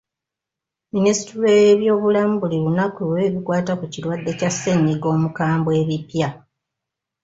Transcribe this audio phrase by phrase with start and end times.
[0.93, 6.27] Minisitule y'ebyobulamu buli lunaku ewa ebikwata ku kirwadde kya ssennyiga omukambwe ebipya.